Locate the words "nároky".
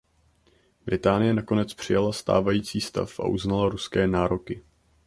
4.07-4.63